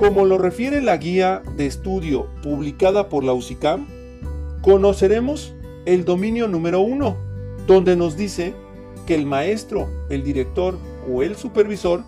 Como 0.00 0.24
lo 0.24 0.38
refiere 0.38 0.80
la 0.80 0.96
guía 0.96 1.42
de 1.58 1.66
estudio 1.66 2.26
publicada 2.42 3.10
por 3.10 3.22
la 3.22 3.34
UCICAM, 3.34 3.86
conoceremos 4.62 5.54
el 5.84 6.06
dominio 6.06 6.48
número 6.48 6.80
uno, 6.80 7.18
donde 7.66 7.96
nos 7.96 8.16
dice 8.16 8.54
que 9.06 9.14
el 9.14 9.26
maestro, 9.26 9.90
el 10.08 10.24
director 10.24 10.78
o 11.06 11.22
el 11.22 11.36
supervisor 11.36 12.02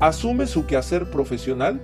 asume 0.00 0.46
su 0.46 0.64
quehacer 0.64 1.10
profesional 1.10 1.82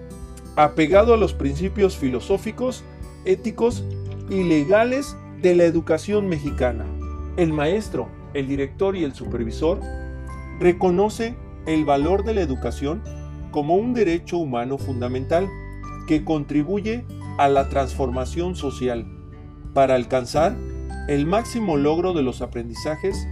apegado 0.56 1.12
a 1.12 1.18
los 1.18 1.34
principios 1.34 1.94
filosóficos, 1.94 2.82
éticos 3.26 3.84
y 4.30 4.44
legales 4.44 5.14
de 5.42 5.56
la 5.56 5.64
educación 5.64 6.26
mexicana. 6.26 6.86
El 7.36 7.52
maestro, 7.52 8.08
el 8.32 8.48
director 8.48 8.96
y 8.96 9.04
el 9.04 9.12
supervisor 9.12 9.78
reconoce 10.58 11.36
el 11.66 11.84
valor 11.84 12.24
de 12.24 12.32
la 12.32 12.40
educación 12.40 13.02
como 13.50 13.76
un 13.76 13.94
derecho 13.94 14.38
humano 14.38 14.78
fundamental 14.78 15.48
que 16.06 16.24
contribuye 16.24 17.04
a 17.38 17.48
la 17.48 17.68
transformación 17.68 18.56
social 18.56 19.06
para 19.74 19.94
alcanzar 19.94 20.56
el 21.08 21.26
máximo 21.26 21.76
logro 21.76 22.12
de 22.12 22.22
los 22.22 22.42
aprendizajes 22.42 23.26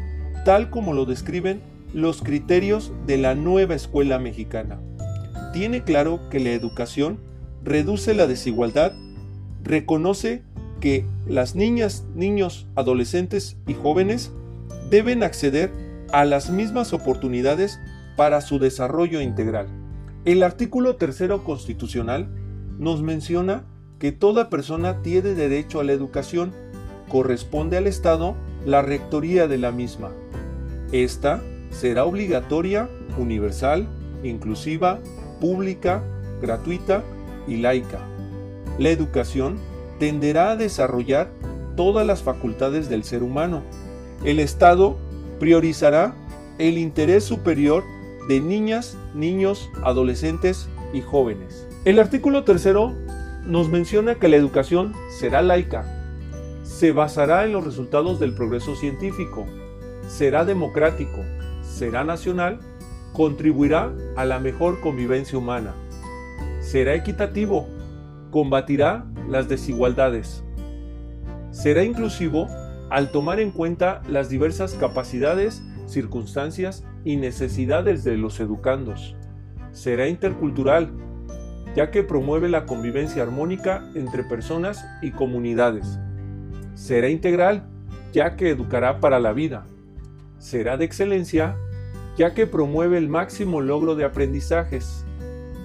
tal 0.44 0.70
como 0.70 0.92
lo 0.92 1.04
describen 1.04 1.60
los 1.92 2.22
criterios 2.22 2.92
de 3.06 3.18
la 3.18 3.34
nueva 3.34 3.74
escuela 3.74 4.18
mexicana. 4.18 4.78
Tiene 5.52 5.82
claro 5.82 6.20
que 6.30 6.40
la 6.40 6.50
educación 6.50 7.18
reduce 7.64 8.14
la 8.14 8.26
desigualdad, 8.26 8.92
reconoce 9.62 10.42
que 10.80 11.04
las 11.26 11.54
niñas, 11.54 12.04
niños, 12.14 12.66
adolescentes 12.76 13.56
y 13.66 13.74
jóvenes 13.74 14.32
deben 14.90 15.22
acceder 15.22 15.70
a 16.12 16.24
las 16.24 16.50
mismas 16.50 16.92
oportunidades 16.92 17.78
para 18.16 18.40
su 18.40 18.58
desarrollo 18.58 19.20
integral. 19.20 19.68
El 20.24 20.42
artículo 20.42 20.96
tercero 20.96 21.44
constitucional 21.44 22.28
nos 22.78 23.02
menciona 23.02 23.64
que 23.98 24.12
toda 24.12 24.50
persona 24.50 25.02
tiene 25.02 25.34
derecho 25.34 25.80
a 25.80 25.84
la 25.84 25.92
educación, 25.92 26.52
corresponde 27.08 27.76
al 27.76 27.86
Estado 27.86 28.34
la 28.66 28.82
rectoría 28.82 29.48
de 29.48 29.58
la 29.58 29.72
misma. 29.72 30.10
Esta 30.92 31.42
será 31.70 32.04
obligatoria, 32.04 32.88
universal, 33.16 33.86
inclusiva, 34.22 34.98
pública, 35.40 36.02
gratuita 36.40 37.02
y 37.46 37.56
laica. 37.58 38.00
La 38.78 38.90
educación 38.90 39.58
tenderá 39.98 40.50
a 40.50 40.56
desarrollar 40.56 41.30
todas 41.76 42.06
las 42.06 42.22
facultades 42.22 42.88
del 42.88 43.04
ser 43.04 43.22
humano. 43.22 43.62
El 44.24 44.40
Estado 44.40 44.96
priorizará 45.38 46.14
el 46.58 46.78
interés 46.78 47.24
superior 47.24 47.84
de 48.28 48.40
niñas, 48.40 48.96
niños, 49.14 49.70
adolescentes 49.82 50.68
y 50.92 51.00
jóvenes. 51.00 51.66
El 51.84 51.98
artículo 51.98 52.44
tercero 52.44 52.94
nos 53.46 53.70
menciona 53.70 54.16
que 54.16 54.28
la 54.28 54.36
educación 54.36 54.92
será 55.08 55.40
laica, 55.40 55.84
se 56.62 56.92
basará 56.92 57.46
en 57.46 57.52
los 57.52 57.64
resultados 57.64 58.20
del 58.20 58.34
progreso 58.34 58.76
científico, 58.76 59.46
será 60.06 60.44
democrático, 60.44 61.24
será 61.62 62.04
nacional, 62.04 62.60
contribuirá 63.14 63.92
a 64.16 64.26
la 64.26 64.38
mejor 64.38 64.80
convivencia 64.80 65.38
humana, 65.38 65.74
será 66.60 66.94
equitativo, 66.94 67.66
combatirá 68.30 69.06
las 69.28 69.48
desigualdades, 69.48 70.44
será 71.50 71.82
inclusivo 71.84 72.46
al 72.90 73.10
tomar 73.10 73.40
en 73.40 73.50
cuenta 73.50 74.02
las 74.08 74.28
diversas 74.28 74.74
capacidades, 74.74 75.62
circunstancias 75.86 76.84
y 77.04 77.16
necesidades 77.16 78.04
de 78.04 78.16
los 78.16 78.40
educandos. 78.40 79.16
Será 79.72 80.08
intercultural, 80.08 80.90
ya 81.74 81.90
que 81.90 82.02
promueve 82.02 82.48
la 82.48 82.66
convivencia 82.66 83.22
armónica 83.22 83.88
entre 83.94 84.24
personas 84.24 84.84
y 85.02 85.10
comunidades. 85.12 85.98
Será 86.74 87.08
integral, 87.08 87.68
ya 88.12 88.36
que 88.36 88.50
educará 88.50 89.00
para 89.00 89.20
la 89.20 89.32
vida. 89.32 89.66
Será 90.38 90.76
de 90.76 90.84
excelencia, 90.84 91.56
ya 92.16 92.34
que 92.34 92.46
promueve 92.46 92.98
el 92.98 93.08
máximo 93.08 93.60
logro 93.60 93.94
de 93.94 94.04
aprendizajes. 94.04 95.04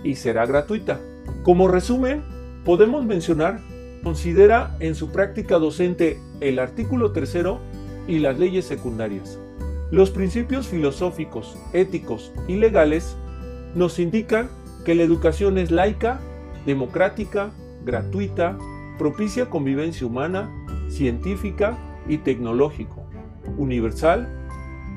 Y 0.04 0.16
será 0.16 0.46
gratuita. 0.46 1.00
Como 1.44 1.68
resumen, 1.68 2.24
podemos 2.66 3.06
mencionar 3.06 3.60
considera 4.04 4.76
en 4.80 4.96
su 4.96 5.12
práctica 5.12 5.58
docente 5.58 6.20
el 6.42 6.60
artículo 6.60 7.12
tercero 7.14 7.60
y 8.08 8.20
las 8.20 8.38
leyes 8.38 8.66
secundarias. 8.66 9.40
Los 9.94 10.10
principios 10.10 10.70
filosóficos, 10.70 11.56
éticos 11.72 12.34
y 12.48 12.56
legales 12.56 13.16
nos 13.76 14.00
indican 14.00 14.50
que 14.86 14.96
la 14.96 15.04
educación 15.04 15.60
es 15.60 15.70
laica, 15.70 16.20
democrática, 16.66 17.52
gratuita, 17.86 18.58
propicia 18.98 19.52
convivencia 19.52 20.08
humana, 20.08 20.50
científica 20.90 21.78
y 22.08 22.18
tecnológico, 22.18 23.06
universal, 23.60 24.28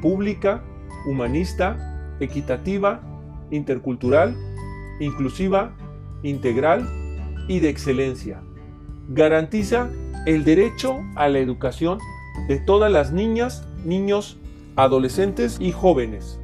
pública, 0.00 0.64
humanista, 1.06 2.16
equitativa, 2.18 3.02
intercultural, 3.50 4.34
inclusiva, 4.98 5.72
integral 6.22 6.88
y 7.48 7.60
de 7.60 7.68
excelencia. 7.68 8.40
Garantiza 9.10 9.90
el 10.24 10.42
derecho 10.44 10.96
a 11.16 11.28
la 11.28 11.38
educación 11.38 11.98
de 12.48 12.60
todas 12.60 12.90
las 12.90 13.12
niñas, 13.12 13.68
niños, 13.84 14.38
adolescentes 14.76 15.56
y 15.60 15.72
jóvenes. 15.72 16.38